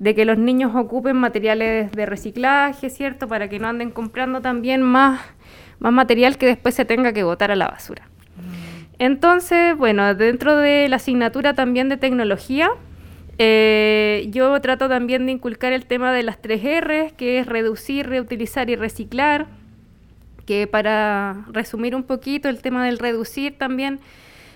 que 0.00 0.24
los 0.24 0.38
niños 0.38 0.70
ocupen 0.76 1.16
materiales 1.16 1.90
de 1.90 2.06
reciclaje, 2.06 2.88
¿cierto? 2.88 3.26
Para 3.26 3.48
que 3.48 3.58
no 3.58 3.66
anden 3.66 3.90
comprando 3.90 4.40
también 4.40 4.82
más, 4.82 5.20
más 5.80 5.92
material 5.92 6.38
que 6.38 6.46
después 6.46 6.76
se 6.76 6.84
tenga 6.84 7.12
que 7.12 7.24
botar 7.24 7.50
a 7.50 7.56
la 7.56 7.66
basura. 7.66 8.04
Mm. 8.36 8.94
Entonces, 9.00 9.76
bueno, 9.76 10.14
dentro 10.14 10.56
de 10.56 10.88
la 10.88 10.96
asignatura 10.96 11.54
también 11.54 11.88
de 11.88 11.96
tecnología, 11.96 12.70
eh, 13.38 14.26
yo 14.30 14.60
trato 14.60 14.88
también 14.88 15.26
de 15.26 15.32
inculcar 15.32 15.72
el 15.72 15.86
tema 15.86 16.12
de 16.12 16.22
las 16.22 16.40
tres 16.40 16.64
R, 16.64 17.12
que 17.16 17.38
es 17.38 17.46
reducir, 17.46 18.08
reutilizar 18.08 18.70
y 18.70 18.76
reciclar, 18.76 19.46
que 20.46 20.66
para 20.66 21.44
resumir 21.50 21.94
un 21.94 22.02
poquito 22.02 22.48
el 22.48 22.60
tema 22.60 22.84
del 22.84 22.98
reducir 22.98 23.56
también, 23.56 24.00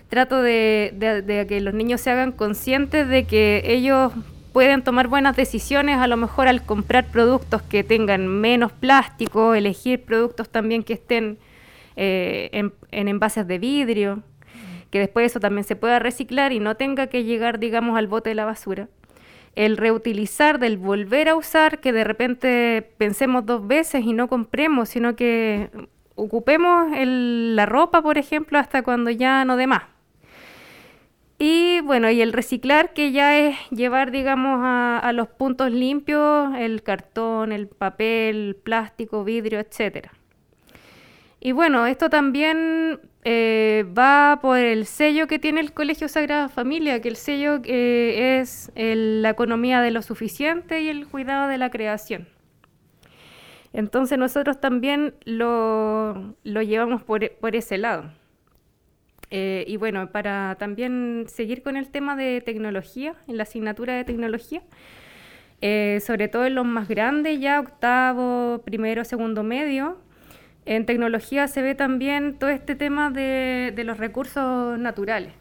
trato 0.08 0.42
de, 0.42 1.46
que 1.48 1.60
los 1.60 1.74
niños 1.74 2.00
se 2.00 2.10
hagan 2.10 2.32
conscientes 2.32 3.08
de 3.08 3.24
que 3.24 3.62
ellos 3.64 4.12
pueden 4.52 4.82
tomar 4.82 5.08
buenas 5.08 5.36
decisiones, 5.36 5.98
a 5.98 6.06
lo 6.06 6.16
mejor 6.16 6.48
al 6.48 6.62
comprar 6.64 7.06
productos 7.10 7.62
que 7.62 7.84
tengan 7.84 8.28
menos 8.28 8.72
plástico, 8.72 9.54
elegir 9.54 10.04
productos 10.04 10.48
también 10.48 10.84
que 10.84 10.92
estén 10.92 11.38
eh, 11.96 12.50
en 12.90 13.08
envases 13.08 13.46
de 13.46 13.58
vidrio 13.58 14.22
que 14.94 15.00
después 15.00 15.26
eso 15.26 15.40
también 15.40 15.64
se 15.64 15.74
pueda 15.74 15.98
reciclar 15.98 16.52
y 16.52 16.60
no 16.60 16.76
tenga 16.76 17.08
que 17.08 17.24
llegar, 17.24 17.58
digamos, 17.58 17.98
al 17.98 18.06
bote 18.06 18.28
de 18.28 18.36
la 18.36 18.44
basura. 18.44 18.88
El 19.56 19.76
reutilizar, 19.76 20.60
del 20.60 20.78
volver 20.78 21.28
a 21.28 21.34
usar, 21.34 21.80
que 21.80 21.92
de 21.92 22.04
repente 22.04 22.92
pensemos 22.96 23.44
dos 23.44 23.66
veces 23.66 24.04
y 24.04 24.12
no 24.12 24.28
compremos, 24.28 24.90
sino 24.90 25.16
que 25.16 25.68
ocupemos 26.14 26.92
la 26.96 27.66
ropa, 27.66 28.02
por 28.02 28.18
ejemplo, 28.18 28.56
hasta 28.56 28.82
cuando 28.84 29.10
ya 29.10 29.44
no 29.44 29.56
dé 29.56 29.66
más. 29.66 29.82
Y 31.40 31.80
bueno, 31.80 32.08
y 32.08 32.22
el 32.22 32.32
reciclar, 32.32 32.92
que 32.92 33.10
ya 33.10 33.36
es 33.36 33.56
llevar, 33.72 34.12
digamos, 34.12 34.60
a, 34.62 35.00
a 35.00 35.12
los 35.12 35.26
puntos 35.26 35.72
limpios 35.72 36.54
el 36.56 36.84
cartón, 36.84 37.50
el 37.50 37.66
papel, 37.66 38.36
el 38.36 38.54
plástico, 38.54 39.24
vidrio, 39.24 39.58
etcétera. 39.58 40.12
Y 41.46 41.52
bueno, 41.52 41.86
esto 41.86 42.08
también 42.08 43.00
eh, 43.22 43.84
va 43.96 44.38
por 44.40 44.56
el 44.56 44.86
sello 44.86 45.26
que 45.26 45.38
tiene 45.38 45.60
el 45.60 45.74
Colegio 45.74 46.08
Sagrada 46.08 46.48
Familia, 46.48 47.02
que 47.02 47.08
el 47.08 47.16
sello 47.16 47.60
eh, 47.64 48.40
es 48.40 48.72
la 48.74 49.28
economía 49.28 49.82
de 49.82 49.90
lo 49.90 50.00
suficiente 50.00 50.80
y 50.80 50.88
el 50.88 51.06
cuidado 51.06 51.46
de 51.48 51.58
la 51.58 51.68
creación. 51.68 52.28
Entonces 53.74 54.16
nosotros 54.16 54.58
también 54.58 55.16
lo, 55.26 56.34
llevamos 56.44 57.02
por, 57.02 57.22
ese 57.54 57.76
lado. 57.76 58.10
Eh, 59.30 59.66
y 59.68 59.76
bueno, 59.76 60.10
para 60.12 60.56
también 60.58 61.26
seguir 61.28 61.62
con 61.62 61.76
el 61.76 61.90
tema 61.90 62.16
de 62.16 62.40
tecnología, 62.40 63.16
en 63.28 63.36
la 63.36 63.42
asignatura 63.42 63.94
de 63.94 64.04
tecnología, 64.04 64.62
sobre 65.60 66.28
todo 66.28 66.46
en 66.46 66.54
los 66.54 66.64
más 66.64 66.88
grandes, 66.88 67.38
ya 67.38 67.60
octavo, 67.60 68.62
primero, 68.64 69.04
segundo 69.04 69.42
medio, 69.42 69.98
en 70.66 70.86
tecnología 70.86 71.48
se 71.48 71.62
ve 71.62 71.74
también 71.74 72.38
todo 72.38 72.50
este 72.50 72.74
tema 72.74 73.10
de, 73.10 73.72
los 73.84 73.98
recursos 73.98 74.78
naturales 74.78 75.32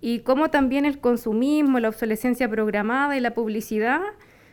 y 0.00 0.20
cómo 0.20 0.50
también 0.50 0.84
el 0.84 0.98
consumismo, 1.00 1.80
la 1.80 1.88
obsolescencia 1.88 2.48
programada 2.48 3.16
y 3.16 3.20
la 3.20 3.34
publicidad 3.34 4.00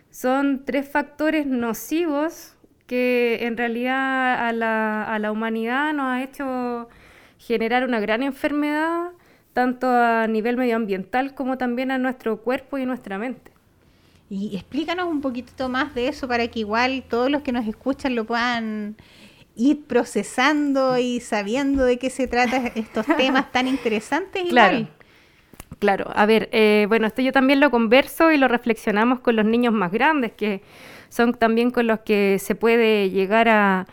son 0.09 0.63
tres 0.65 0.87
factores 0.89 1.45
nocivos 1.45 2.55
que 2.87 3.39
en 3.41 3.57
realidad 3.57 4.47
a 4.47 4.51
la, 4.51 5.03
a 5.03 5.19
la 5.19 5.31
humanidad 5.31 5.93
nos 5.93 6.05
ha 6.05 6.23
hecho 6.23 6.89
generar 7.37 7.83
una 7.83 7.99
gran 7.99 8.23
enfermedad, 8.23 9.11
tanto 9.53 9.87
a 9.89 10.27
nivel 10.27 10.57
medioambiental 10.57 11.35
como 11.35 11.57
también 11.57 11.91
a 11.91 11.97
nuestro 11.97 12.41
cuerpo 12.41 12.77
y 12.77 12.85
nuestra 12.85 13.17
mente. 13.17 13.51
Y 14.29 14.55
explícanos 14.55 15.07
un 15.07 15.21
poquito 15.21 15.69
más 15.69 15.93
de 15.93 16.07
eso 16.07 16.27
para 16.27 16.47
que 16.47 16.59
igual 16.59 17.03
todos 17.07 17.29
los 17.29 17.43
que 17.43 17.51
nos 17.51 17.67
escuchan 17.67 18.15
lo 18.15 18.25
puedan 18.25 18.95
ir 19.55 19.85
procesando 19.85 20.97
y 20.97 21.19
sabiendo 21.19 21.85
de 21.85 21.97
qué 21.97 22.09
se 22.09 22.27
trata 22.27 22.71
estos 22.75 23.05
temas 23.17 23.51
tan 23.51 23.67
interesantes. 23.67 24.43
Claro. 24.49 24.87
Claro, 25.79 26.09
a 26.15 26.25
ver, 26.25 26.47
eh, 26.53 26.85
bueno, 26.87 27.07
esto 27.07 27.21
yo 27.21 27.33
también 27.33 27.59
lo 27.59 27.69
converso 27.69 28.31
y 28.31 28.37
lo 28.37 28.47
reflexionamos 28.47 29.19
con 29.19 29.35
los 29.35 29.43
niños 29.43 29.73
más 29.73 29.91
grandes, 29.91 30.31
que 30.31 30.61
son 31.09 31.33
también 31.33 31.71
con 31.71 31.87
los 31.87 31.99
que 31.99 32.37
se 32.39 32.55
puede 32.55 33.09
llegar 33.09 33.49
a, 33.49 33.85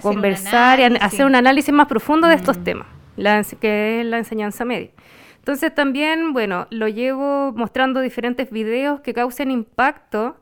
conversar 0.00 0.80
y 0.80 0.84
a 0.84 0.86
hacer 1.04 1.26
un 1.26 1.34
análisis 1.34 1.74
más 1.74 1.86
profundo 1.86 2.28
de 2.28 2.34
estos 2.36 2.56
mm. 2.58 2.64
temas, 2.64 2.86
que 3.60 4.00
es 4.00 4.06
la 4.06 4.16
enseñanza 4.16 4.64
media. 4.64 4.88
Entonces 5.36 5.74
también, 5.74 6.32
bueno, 6.32 6.66
lo 6.70 6.88
llevo 6.88 7.52
mostrando 7.52 8.00
diferentes 8.00 8.50
videos 8.50 9.00
que 9.00 9.12
causen 9.12 9.50
impacto, 9.50 10.36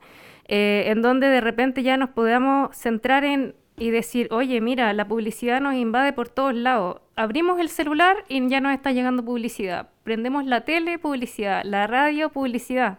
eh, 0.46 0.84
en 0.86 1.02
donde 1.02 1.28
de 1.28 1.40
repente 1.40 1.82
ya 1.82 1.96
nos 1.96 2.10
podamos 2.10 2.76
centrar 2.76 3.24
en 3.24 3.54
y 3.80 3.90
decir, 3.90 4.28
oye, 4.30 4.60
mira, 4.60 4.92
la 4.92 5.08
publicidad 5.08 5.60
nos 5.60 5.74
invade 5.74 6.12
por 6.12 6.28
todos 6.28 6.54
lados. 6.54 7.00
Abrimos 7.16 7.58
el 7.58 7.70
celular 7.70 8.24
y 8.28 8.46
ya 8.46 8.60
nos 8.60 8.74
está 8.74 8.92
llegando 8.92 9.24
publicidad. 9.24 9.88
Prendemos 10.04 10.44
la 10.44 10.60
tele, 10.66 10.98
publicidad. 10.98 11.64
La 11.64 11.86
radio, 11.86 12.28
publicidad. 12.28 12.98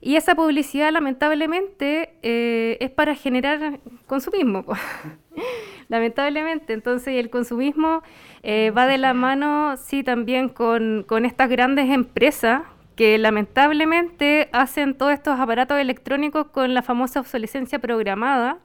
Y 0.00 0.16
esa 0.16 0.34
publicidad, 0.34 0.90
lamentablemente, 0.92 2.14
eh, 2.22 2.78
es 2.80 2.90
para 2.90 3.14
generar 3.14 3.78
consumismo. 4.06 4.64
lamentablemente. 5.88 6.72
Entonces, 6.72 7.14
el 7.14 7.28
consumismo 7.28 8.02
eh, 8.42 8.70
va 8.70 8.86
de 8.86 8.96
la 8.96 9.12
mano, 9.12 9.76
sí, 9.76 10.02
también 10.02 10.48
con, 10.48 11.04
con 11.06 11.26
estas 11.26 11.50
grandes 11.50 11.90
empresas 11.90 12.62
que 12.96 13.18
lamentablemente 13.18 14.48
hacen 14.52 14.96
todos 14.96 15.12
estos 15.12 15.38
aparatos 15.38 15.78
electrónicos 15.78 16.46
con 16.46 16.72
la 16.72 16.80
famosa 16.80 17.20
obsolescencia 17.20 17.78
programada 17.78 18.58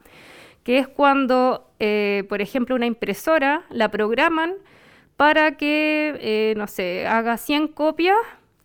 que 0.64 0.78
es 0.78 0.88
cuando, 0.88 1.72
eh, 1.80 2.24
por 2.30 2.42
ejemplo, 2.42 2.76
una 2.76 2.86
impresora 2.86 3.64
la 3.70 3.90
programan 3.90 4.54
para 5.18 5.58
que, 5.58 6.18
eh, 6.20 6.54
no 6.58 6.68
sé, 6.68 7.08
haga 7.08 7.38
100 7.38 7.70
copias 7.70 8.18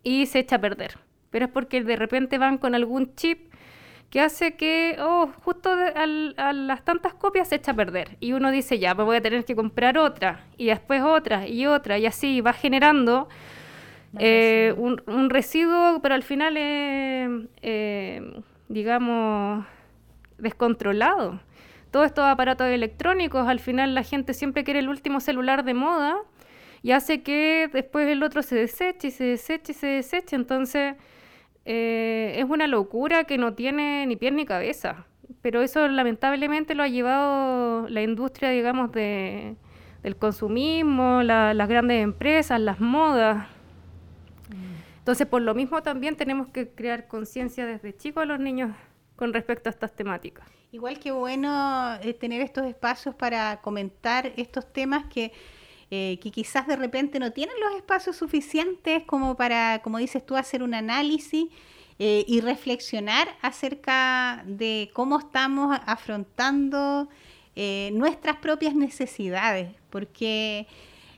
y 0.02 0.26
se 0.26 0.40
echa 0.40 0.56
a 0.56 0.60
perder. 0.60 0.98
Pero 1.30 1.46
es 1.46 1.50
porque 1.50 1.82
de 1.82 1.96
repente 1.96 2.38
van 2.38 2.58
con 2.58 2.74
algún 2.74 3.14
chip 3.14 3.52
que 4.10 4.20
hace 4.20 4.56
que, 4.56 4.96
oh, 5.00 5.30
justo 5.42 5.70
a 5.70 6.52
las 6.52 6.84
tantas 6.84 7.12
copias 7.14 7.48
se 7.48 7.56
echa 7.56 7.72
a 7.72 7.74
perder. 7.74 8.16
Y 8.20 8.32
uno 8.32 8.50
dice, 8.50 8.78
ya, 8.78 8.94
me 8.94 9.02
voy 9.02 9.16
a 9.16 9.20
tener 9.20 9.44
que 9.44 9.56
comprar 9.56 9.98
otra, 9.98 10.44
y 10.56 10.66
después 10.66 11.02
otra, 11.02 11.48
y 11.48 11.66
otra, 11.66 11.98
y 11.98 12.06
así 12.06 12.40
va 12.40 12.52
generando 12.52 13.28
eh, 14.18 14.72
un, 14.76 15.02
un, 15.06 15.28
residuo, 15.28 15.98
pero 16.02 16.14
al 16.14 16.22
final 16.22 16.56
es, 16.56 18.22
digamos, 18.68 19.66
descontrolado 20.38 21.40
todos 21.96 22.08
estos 22.08 22.26
aparatos 22.26 22.66
electrónicos, 22.66 23.48
al 23.48 23.58
final 23.58 23.94
la 23.94 24.02
gente 24.02 24.34
siempre 24.34 24.64
quiere 24.64 24.80
el 24.80 24.90
último 24.90 25.18
celular 25.18 25.64
de 25.64 25.72
moda 25.72 26.18
y 26.82 26.92
hace 26.92 27.22
que 27.22 27.70
después 27.72 28.06
el 28.06 28.22
otro 28.22 28.42
se 28.42 28.54
deseche 28.54 29.08
y 29.08 29.10
se 29.10 29.24
deseche 29.24 29.72
y 29.72 29.74
se 29.74 29.86
deseche. 29.86 30.36
Entonces 30.36 30.96
eh, 31.64 32.34
es 32.36 32.44
una 32.44 32.66
locura 32.66 33.24
que 33.24 33.38
no 33.38 33.54
tiene 33.54 34.04
ni 34.06 34.16
pie 34.16 34.30
ni 34.30 34.44
cabeza. 34.44 35.06
Pero 35.40 35.62
eso 35.62 35.88
lamentablemente 35.88 36.74
lo 36.74 36.82
ha 36.82 36.88
llevado 36.88 37.88
la 37.88 38.02
industria, 38.02 38.50
digamos, 38.50 38.92
de, 38.92 39.56
del 40.02 40.16
consumismo, 40.16 41.22
las 41.22 41.66
grandes 41.66 42.04
empresas, 42.04 42.60
las 42.60 42.78
modas. 42.78 43.48
Entonces, 44.98 45.26
por 45.26 45.40
lo 45.40 45.54
mismo 45.54 45.82
también 45.82 46.14
tenemos 46.14 46.48
que 46.48 46.68
crear 46.68 47.08
conciencia 47.08 47.64
desde 47.64 47.96
chicos 47.96 48.24
a 48.24 48.26
los 48.26 48.38
niños 48.38 48.76
con 49.16 49.32
respecto 49.32 49.68
a 49.68 49.72
estas 49.72 49.94
temáticas. 49.94 50.46
Igual 50.72 50.98
que 50.98 51.10
bueno 51.10 51.94
eh, 52.02 52.12
tener 52.14 52.42
estos 52.42 52.66
espacios 52.66 53.14
para 53.14 53.60
comentar 53.62 54.32
estos 54.36 54.70
temas 54.72 55.06
que, 55.06 55.32
eh, 55.90 56.18
que 56.20 56.30
quizás 56.30 56.66
de 56.66 56.76
repente 56.76 57.18
no 57.18 57.32
tienen 57.32 57.56
los 57.60 57.74
espacios 57.76 58.16
suficientes 58.16 59.02
como 59.04 59.36
para, 59.36 59.80
como 59.82 59.98
dices 59.98 60.24
tú, 60.24 60.36
hacer 60.36 60.62
un 60.62 60.74
análisis 60.74 61.46
eh, 61.98 62.24
y 62.28 62.40
reflexionar 62.40 63.28
acerca 63.40 64.42
de 64.46 64.90
cómo 64.92 65.18
estamos 65.18 65.78
afrontando 65.86 67.08
nuestras 67.92 68.36
propias 68.36 68.74
necesidades, 68.74 69.74
porque 69.88 70.66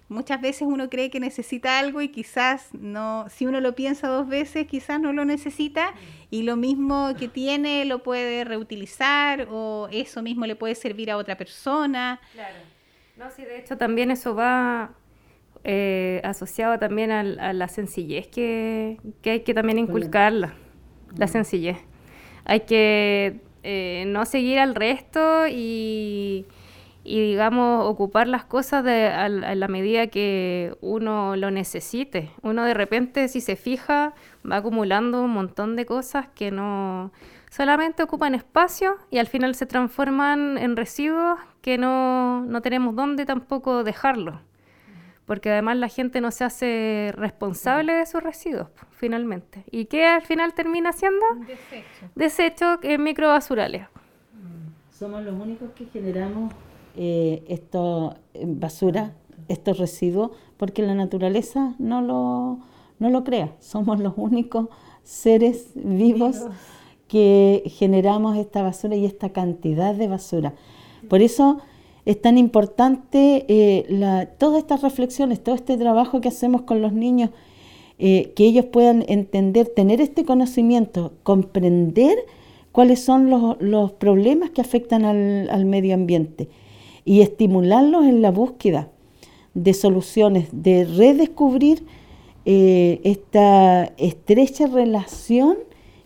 muchas 0.08 0.40
veces 0.40 0.62
uno 0.62 0.88
cree 0.88 1.10
que 1.10 1.20
necesita 1.20 1.78
algo 1.78 2.00
y 2.00 2.08
quizás 2.08 2.70
no, 2.72 3.26
si 3.28 3.46
uno 3.46 3.60
lo 3.60 3.74
piensa 3.74 4.08
dos 4.08 4.28
veces, 4.28 4.66
quizás 4.66 5.00
no 5.00 5.12
lo 5.12 5.24
necesita 5.24 5.94
y 6.30 6.42
lo 6.42 6.56
mismo 6.56 7.14
que 7.18 7.28
tiene 7.28 7.84
lo 7.84 8.02
puede 8.02 8.44
reutilizar 8.44 9.48
o 9.50 9.88
eso 9.92 10.22
mismo 10.22 10.46
le 10.46 10.56
puede 10.56 10.74
servir 10.74 11.10
a 11.10 11.16
otra 11.16 11.36
persona. 11.36 12.20
Claro. 12.32 12.56
No, 13.16 13.30
sí, 13.30 13.44
de 13.44 13.58
hecho 13.58 13.76
también 13.76 14.10
eso 14.10 14.34
va 14.34 14.92
eh, 15.64 16.20
asociado 16.24 16.78
también 16.78 17.10
a, 17.10 17.52
la 17.52 17.68
sencillez 17.68 18.28
que, 18.28 18.98
hay 19.24 19.40
que 19.40 19.54
también 19.54 19.78
inculcarla, 19.78 20.54
la 21.16 21.26
sencillez. 21.26 21.78
Hay 22.44 22.60
que 22.60 23.40
eh, 23.62 24.04
no 24.06 24.24
seguir 24.24 24.58
al 24.60 24.74
resto 24.74 25.46
y 25.48 26.46
y 27.08 27.22
digamos 27.22 27.86
ocupar 27.86 28.28
las 28.28 28.44
cosas 28.44 28.84
de, 28.84 29.06
a, 29.06 29.30
la 29.30 29.68
medida 29.68 30.08
que 30.08 30.76
uno 30.82 31.36
lo 31.36 31.50
necesite. 31.50 32.30
Uno 32.42 32.64
de 32.64 32.74
repente 32.74 33.28
si 33.28 33.40
se 33.40 33.56
fija 33.56 34.12
va 34.48 34.56
acumulando 34.56 35.22
un 35.22 35.30
montón 35.30 35.74
de 35.74 35.86
cosas 35.86 36.28
que 36.34 36.50
no 36.50 37.10
solamente 37.50 38.02
ocupan 38.02 38.34
espacio 38.34 38.98
y 39.10 39.16
al 39.16 39.26
final 39.26 39.54
se 39.54 39.64
transforman 39.64 40.58
en 40.58 40.76
residuos 40.76 41.40
que 41.62 41.78
no, 41.78 42.44
no 42.44 42.60
tenemos 42.60 42.94
dónde 42.94 43.24
tampoco 43.24 43.84
dejarlo. 43.84 44.42
Porque 45.24 45.50
además 45.50 45.78
la 45.78 45.88
gente 45.88 46.20
no 46.20 46.30
se 46.30 46.44
hace 46.44 47.14
responsable 47.16 47.94
de 47.94 48.04
sus 48.04 48.22
residuos, 48.22 48.68
finalmente. 48.90 49.64
¿Y 49.70 49.86
qué 49.86 50.06
al 50.06 50.22
final 50.22 50.52
termina 50.52 50.92
siendo? 50.92 51.24
Desecho. 51.46 52.10
Desecho 52.14 52.78
en 52.82 53.02
microbasurales. 53.02 53.86
Somos 54.90 55.22
los 55.22 55.34
únicos 55.34 55.70
que 55.72 55.86
generamos 55.86 56.52
eh, 56.96 57.44
esto, 57.48 58.14
eh, 58.34 58.44
basura, 58.46 59.12
estos 59.48 59.78
residuos, 59.78 60.30
porque 60.56 60.82
la 60.82 60.94
naturaleza 60.94 61.74
no 61.78 62.02
lo, 62.02 62.58
no 62.98 63.10
lo 63.10 63.24
crea. 63.24 63.52
Somos 63.60 64.00
los 64.00 64.14
únicos 64.16 64.66
seres 65.04 65.68
vivos 65.74 66.44
que 67.06 67.62
generamos 67.66 68.36
esta 68.36 68.62
basura 68.62 68.96
y 68.96 69.04
esta 69.04 69.30
cantidad 69.30 69.94
de 69.94 70.08
basura. 70.08 70.54
Por 71.08 71.22
eso 71.22 71.58
es 72.04 72.20
tan 72.20 72.36
importante 72.36 73.46
eh, 73.48 74.28
todas 74.38 74.58
estas 74.58 74.82
reflexiones, 74.82 75.42
todo 75.42 75.54
este 75.54 75.76
trabajo 75.76 76.20
que 76.20 76.28
hacemos 76.28 76.62
con 76.62 76.82
los 76.82 76.92
niños, 76.92 77.30
que 77.98 78.32
ellos 78.38 78.64
puedan 78.66 79.04
entender, 79.08 79.66
tener 79.74 80.00
este 80.00 80.24
conocimiento, 80.24 81.14
comprender 81.24 82.16
cuáles 82.70 83.00
son 83.00 83.28
los, 83.58 83.92
problemas 83.92 84.50
que 84.50 84.60
afectan 84.60 85.04
al 85.04 85.64
medio 85.64 85.94
ambiente 85.94 86.48
y 87.08 87.22
estimularlos 87.22 88.04
en 88.04 88.20
la 88.20 88.30
búsqueda 88.30 88.90
de 89.54 89.72
soluciones, 89.72 90.50
de 90.52 90.84
redescubrir 90.84 91.86
eh, 92.44 93.00
esta 93.02 93.84
estrecha 93.96 94.66
relación 94.66 95.56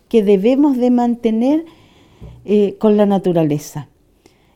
que 0.07 0.23
debemos 0.23 0.77
de 0.77 0.91
mantener 0.91 1.65
eh, 2.45 2.77
con 2.79 2.95
la 2.95 3.05
naturaleza, 3.05 3.89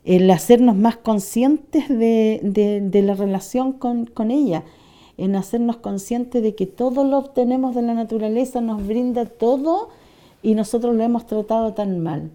el 0.05 0.31
hacernos 0.31 0.77
más 0.77 0.95
conscientes 0.95 1.89
de, 1.89 3.01
la 3.05 3.13
relación 3.13 3.73
con, 3.73 4.05
con, 4.05 4.31
ella, 4.31 4.63
en 5.17 5.35
hacernos 5.35 5.75
conscientes 5.75 6.41
de 6.41 6.55
que 6.55 6.65
todo 6.65 7.03
lo 7.03 7.17
obtenemos 7.17 7.75
de 7.75 7.81
la 7.81 7.93
naturaleza, 7.93 8.61
nos 8.61 8.87
brinda 8.87 9.25
todo 9.25 9.89
y 10.41 10.55
nosotros 10.55 10.95
lo 10.95 11.03
hemos 11.03 11.25
tratado 11.25 11.73
tan 11.73 11.99
mal. 11.99 12.31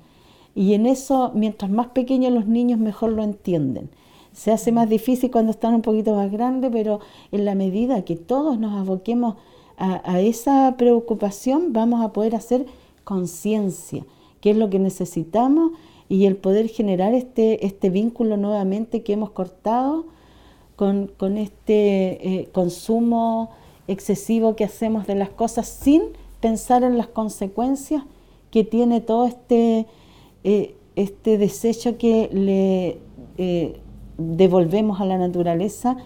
Y 0.55 0.75
en 0.75 0.85
eso, 0.85 1.31
mientras 1.35 1.71
más 1.71 1.87
pequeños 1.89 2.31
los 2.31 2.47
niños, 2.47 2.79
mejor 2.79 3.13
lo 3.13 3.23
entienden. 3.23 3.89
Se 4.33 4.51
hace 4.51 4.73
más 4.73 4.89
difícil 4.89 5.31
cuando 5.31 5.51
están 5.51 5.75
un 5.75 5.83
poquito 5.83 6.15
más 6.15 6.31
grandes, 6.31 6.71
pero 6.73 7.01
en 7.31 7.45
la 7.45 7.55
medida 7.55 8.05
que 8.05 8.17
todos 8.17 8.59
nos 8.59 8.73
aboquemos 8.73 9.37
a, 9.77 10.21
esa 10.21 10.77
preocupación, 10.79 11.73
vamos 11.73 12.05
a 12.05 12.13
poder 12.13 12.37
hacer 12.37 12.67
conciencia, 13.05 14.05
que 14.41 14.51
es 14.51 14.57
lo 14.57 14.71
que 14.71 14.79
necesitamos, 14.79 15.73
y 16.09 16.27
el 16.27 16.37
poder 16.37 16.69
generar 16.69 17.15
este, 17.15 17.67
este 17.67 17.91
vínculo 17.91 18.37
nuevamente 18.37 19.03
que 19.03 19.15
hemos 19.15 19.31
cortado 19.31 20.07
con, 20.77 21.39
este 21.39 22.41
eh, 22.41 22.49
consumo 22.53 23.51
excesivo 23.87 24.57
que 24.57 24.65
hacemos 24.65 25.07
de 25.07 25.15
las 25.15 25.31
cosas 25.31 25.69
sin 25.69 26.03
pensar 26.41 26.83
en 26.83 26.99
las 26.99 27.07
consecuencias 27.07 28.05
que 28.51 28.65
tiene 28.65 29.01
todo 29.01 29.27
este, 29.27 29.87
eh, 30.45 30.75
este 30.97 31.39
desecho 31.39 31.99
que 31.99 32.29
le 32.33 32.99
eh, 33.39 33.81
devolvemos 34.37 35.01
a 35.01 35.05
la 35.05 35.19
naturaleza 35.19 35.97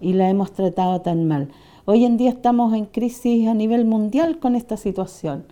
y 0.00 0.12
la 0.12 0.28
hemos 0.28 0.52
tratado 0.52 1.00
tan 1.00 1.26
mal. 1.26 1.48
Hoy 1.84 2.04
en 2.04 2.16
día 2.16 2.30
estamos 2.30 2.74
en 2.74 2.86
crisis 2.86 3.48
a 3.48 3.54
nivel 3.54 3.84
mundial 3.84 4.38
con 4.38 4.56
esta 4.56 4.76
situación, 4.76 5.44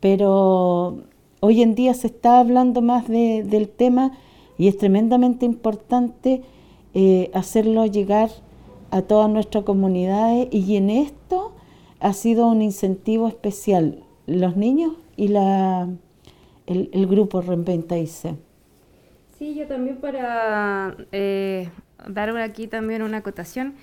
pero 0.00 0.98
hoy 1.40 1.62
en 1.62 1.74
día 1.74 1.94
se 1.94 2.08
está 2.08 2.40
hablando 2.40 2.82
más 2.82 3.08
del 3.08 3.68
tema 3.68 4.12
y 4.58 4.68
es 4.68 4.76
tremendamente 4.76 5.46
importante 5.46 6.42
eh, 6.94 7.30
hacerlo 7.32 7.86
llegar 7.86 8.30
a 8.90 9.02
todas 9.02 9.30
nuestras 9.30 9.64
comunidades 9.64 10.48
y 10.50 10.76
en 10.76 10.90
esto 10.90 11.52
ha 12.00 12.12
sido 12.12 12.46
un 12.48 12.60
incentivo 12.60 13.28
especial 13.28 14.04
los 14.26 14.56
niños 14.56 14.92
y 15.16 15.28
la, 15.28 15.88
el, 16.66 17.06
grupo 17.06 17.40
Reinventa. 17.40 17.96
Sí, 19.42 19.56
yo 19.56 19.66
también 19.66 19.96
para 19.96 20.94
eh, 21.10 21.68
dar 22.06 22.30
aquí 22.38 22.68
también 22.68 23.02
una 23.02 23.16
acotación. 23.16 23.74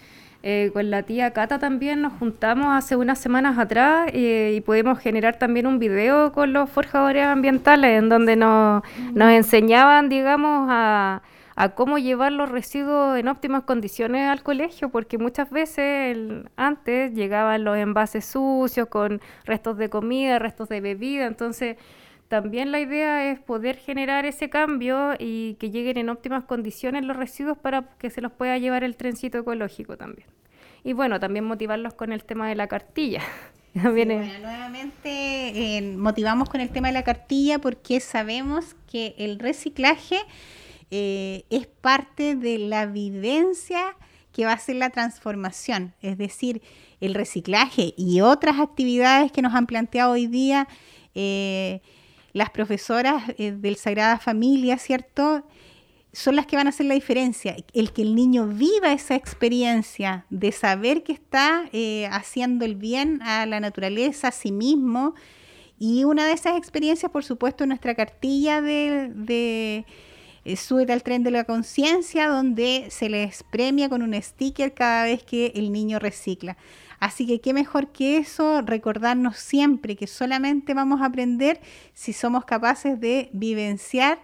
Eh, 0.42 0.70
con 0.72 0.90
la 0.90 1.04
tía 1.04 1.32
Cata 1.32 1.60
también 1.60 2.02
nos 2.02 2.14
juntamos 2.14 2.68
hace 2.68 2.96
unas 2.96 3.20
semanas 3.20 3.58
atrás 3.58 4.10
eh, 4.14 4.54
y 4.56 4.62
pudimos 4.62 5.00
generar 5.00 5.38
también 5.38 5.68
un 5.68 5.78
video 5.78 6.32
con 6.32 6.54
los 6.54 6.70
forjadores 6.70 7.26
ambientales 7.26 8.00
en 8.00 8.08
donde 8.08 8.38
nos, 8.38 8.84
nos 9.14 9.32
enseñaban, 9.34 10.08
digamos, 10.08 10.70
a, 10.72 11.24
a, 11.58 11.70
cómo 11.76 11.98
llevar 11.98 12.32
los 12.32 12.48
residuos 12.48 13.20
en 13.20 13.28
óptimas 13.28 13.64
condiciones 13.64 14.30
al 14.30 14.44
colegio, 14.44 14.88
porque 14.88 15.18
muchas 15.18 15.50
veces 15.50 16.18
antes 16.56 17.14
llegaban 17.14 17.66
los 17.66 17.76
envases 17.76 18.24
sucios 18.24 18.88
con 18.88 19.20
restos 19.44 19.78
de 19.78 19.90
comida, 19.90 20.40
restos 20.40 20.70
de 20.70 20.80
bebida, 20.80 21.26
entonces 21.26 21.76
también 22.30 22.72
la 22.72 22.80
idea 22.80 23.32
es 23.32 23.40
poder 23.40 23.76
generar 23.78 24.26
ese 24.26 24.52
cambio 24.52 25.16
y 25.18 25.56
que 25.56 25.72
lleguen 25.72 25.98
en 25.98 26.10
óptimas 26.10 26.44
condiciones 26.44 27.04
los 27.04 27.18
residuos 27.18 27.58
para 27.58 27.90
que 27.98 28.12
se 28.12 28.22
los 28.22 28.32
pueda 28.32 28.58
llevar 28.60 28.84
el 28.84 28.96
trencito 28.96 29.40
ecológico 29.40 29.98
también. 29.98 30.28
Y 30.84 30.94
bueno, 30.94 31.20
también 31.20 31.44
motivarlos 31.44 31.96
con 31.96 32.14
el 32.14 32.24
tema 32.24 32.48
de 32.48 32.56
la 32.56 32.68
cartilla. 32.68 33.22
nuevamente 33.74 34.98
eh, 35.06 35.82
motivamos 35.98 36.50
con 36.50 36.62
el 36.62 36.70
tema 36.70 36.88
de 36.90 36.94
la 36.94 37.04
cartilla 37.04 37.60
porque 37.60 38.00
sabemos 38.00 38.76
que 38.92 39.16
el 39.18 39.40
reciclaje 39.40 40.18
eh, 40.92 41.46
es 41.50 41.66
parte 41.66 42.36
de 42.36 42.60
la 42.60 42.86
vivencia 42.86 43.96
que 44.34 44.46
va 44.46 44.54
a 44.54 44.60
ser 44.60 44.76
la 44.76 44.92
transformación, 44.92 45.94
es 46.02 46.18
decir, 46.18 46.62
el 47.02 47.16
reciclaje 47.16 47.96
y 47.98 48.22
otras 48.22 48.60
actividades 48.60 49.32
que 49.32 49.42
nos 49.42 49.56
han 49.56 49.66
planteado 49.66 50.12
hoy 50.12 50.28
día. 50.28 50.68
Eh, 51.16 51.82
las 52.34 52.50
profesoras 52.50 53.24
eh, 53.38 53.52
del 53.52 53.76
Sagrada 53.76 54.18
Familia, 54.20 54.78
¿cierto? 54.78 55.46
Son 56.12 56.36
las 56.36 56.46
que 56.46 56.56
van 56.56 56.68
a 56.68 56.70
hacer 56.72 56.86
la 56.86 56.96
diferencia. 56.96 57.56
El 57.74 57.92
que 57.92 58.02
el 58.02 58.16
niño 58.16 58.48
viva 58.48 58.92
esa 58.92 59.16
experiencia 59.16 60.26
de 60.30 60.52
saber 60.52 61.04
que 61.04 61.14
está 61.14 61.70
eh, 61.72 62.08
haciendo 62.12 62.66
el 62.66 62.76
bien 62.76 63.22
a 63.22 63.46
la 63.46 63.60
naturaleza, 63.60 64.30
a 64.30 64.32
sí 64.32 64.52
mismo. 64.52 65.14
Y 65.78 66.04
una 66.04 66.26
de 66.26 66.34
esas 66.34 66.58
experiencias, 66.58 67.12
por 67.12 67.24
supuesto, 67.24 67.64
es 67.64 67.68
nuestra 67.68 67.96
cartilla 67.96 68.62
de, 68.62 69.12
de 69.14 69.86
eh, 70.46 70.56
Súbete 70.56 70.94
al 70.94 71.04
tren 71.04 71.24
de 71.24 71.32
la 71.32 71.44
conciencia, 71.44 72.28
donde 72.28 72.88
se 72.90 73.10
les 73.10 73.44
premia 73.44 73.90
con 73.90 74.02
un 74.02 74.20
sticker 74.22 74.74
cada 74.74 75.04
vez 75.04 75.24
que 75.24 75.52
el 75.56 75.72
niño 75.72 76.00
recicla. 76.00 76.58
Así 77.00 77.26
que 77.26 77.40
qué 77.40 77.54
mejor 77.54 77.92
que 77.92 78.18
eso, 78.18 78.62
recordarnos 78.62 79.38
siempre 79.38 79.96
que 79.96 80.08
solamente 80.08 80.74
vamos 80.74 81.02
a 81.02 81.06
aprender 81.06 81.62
si 81.94 82.14
somos 82.14 82.46
capaces 82.46 83.00
de 83.00 83.30
vivenciar 83.32 84.20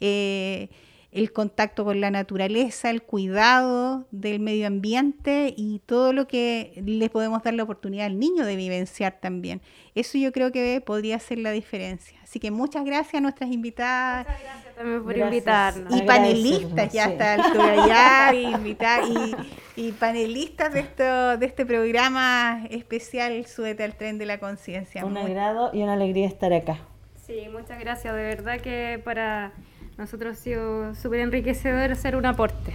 eh, 0.00 0.68
el 1.12 1.30
contacto 1.30 1.84
con 1.84 2.00
la 2.00 2.10
naturaleza, 2.10 2.88
el 2.88 3.02
cuidado 3.02 4.06
del 4.10 4.40
medio 4.40 4.66
ambiente 4.66 5.52
y 5.54 5.80
todo 5.84 6.14
lo 6.14 6.26
que 6.26 6.82
le 6.84 7.10
podemos 7.10 7.42
dar 7.42 7.52
la 7.52 7.64
oportunidad 7.64 8.06
al 8.06 8.18
niño 8.18 8.46
de 8.46 8.56
vivenciar 8.56 9.18
también. 9.20 9.60
Eso 9.94 10.16
yo 10.16 10.32
creo 10.32 10.52
que 10.52 10.82
podría 10.84 11.18
ser 11.18 11.38
la 11.38 11.50
diferencia. 11.50 12.18
Así 12.22 12.40
que 12.40 12.50
muchas 12.50 12.86
gracias 12.86 13.16
a 13.16 13.20
nuestras 13.20 13.50
invitadas. 13.50 14.26
Muchas 14.26 14.42
gracias 14.42 14.74
también 14.74 15.04
por 15.04 15.18
invitarnos. 15.18 15.94
Y 15.94 16.02
panelistas 16.02 16.90
ya 16.90 17.04
hasta 17.04 17.36
la 17.36 17.44
altura 17.44 17.86
ya, 17.86 19.04
y, 19.04 19.34
y, 19.76 19.92
panelistas 19.92 20.72
de, 20.72 20.80
esto, 20.80 21.36
de 21.36 21.44
este 21.44 21.66
programa 21.66 22.66
especial 22.70 23.44
Súbete 23.44 23.84
al 23.84 23.96
tren 23.96 24.16
de 24.16 24.24
la 24.24 24.38
conciencia. 24.38 25.04
Un 25.04 25.18
agrado 25.18 25.70
y 25.74 25.82
una 25.82 25.92
alegría 25.92 26.26
estar 26.26 26.54
acá. 26.54 26.78
Sí, 27.26 27.48
muchas 27.52 27.78
gracias. 27.78 28.14
De 28.14 28.22
verdad 28.22 28.60
que 28.60 28.98
para 29.04 29.52
nosotros 29.98 30.38
ha 30.38 30.40
sido 30.40 30.94
súper 30.94 31.20
enriquecedor 31.20 31.92
hacer 31.92 32.16
un 32.16 32.26
aporte. 32.26 32.72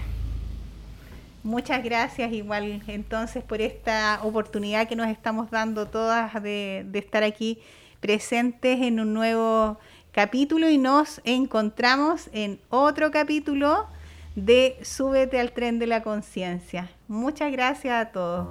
Muchas 1.44 1.84
gracias 1.84 2.32
igual 2.34 2.82
entonces 2.88 3.44
por 3.44 3.62
esta 3.62 4.20
oportunidad 4.24 4.88
que 4.88 4.96
nos 4.96 5.08
estamos 5.08 5.50
dando 5.50 5.88
todas 5.88 6.42
de, 6.44 6.86
de 6.88 7.00
estar 7.00 7.24
aquí 7.24 7.60
presentes 8.00 8.82
en 8.82 9.00
un 9.00 9.14
nuevo 9.14 9.80
capítulo 10.12 10.70
y 10.70 10.78
nos 10.78 11.22
encontramos 11.24 12.30
en 12.34 12.60
otro 12.70 13.12
capítulo 13.12 13.88
de 14.36 14.78
Súbete 14.82 15.40
al 15.40 15.52
tren 15.52 15.80
de 15.80 15.88
la 15.88 16.04
conciencia. 16.04 16.90
Muchas 17.08 17.52
gracias 17.52 18.08
a 18.08 18.12
todos. 18.12 18.48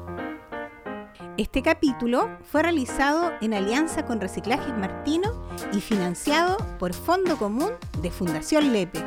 Este 1.39 1.61
capítulo 1.61 2.31
fue 2.51 2.63
realizado 2.63 3.31
en 3.43 3.53
alianza 3.53 4.07
con 4.07 4.23
Reciclajes 4.23 4.75
Martino 4.79 5.47
y 5.71 5.83
financiado 5.83 6.57
por 6.79 6.95
Fondo 6.95 7.37
Común 7.37 7.73
de 8.01 8.11
Fundación 8.11 8.73
Lepe. 8.73 9.05